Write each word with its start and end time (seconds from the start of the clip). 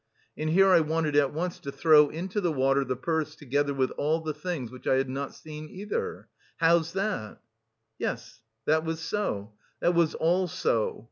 And 0.35 0.49
here 0.49 0.69
I 0.69 0.79
wanted 0.79 1.15
at 1.15 1.31
once 1.31 1.59
to 1.59 1.71
throw 1.71 2.09
into 2.09 2.41
the 2.41 2.51
water 2.51 2.83
the 2.83 2.95
purse 2.95 3.35
together 3.35 3.71
with 3.71 3.91
all 3.99 4.19
the 4.19 4.33
things 4.33 4.71
which 4.71 4.87
I 4.87 4.95
had 4.95 5.11
not 5.11 5.35
seen 5.35 5.69
either... 5.69 6.27
how's 6.57 6.93
that?" 6.93 7.39
Yes, 7.99 8.41
that 8.65 8.83
was 8.83 8.99
so, 8.99 9.53
that 9.79 9.93
was 9.93 10.15
all 10.15 10.47
so. 10.47 10.99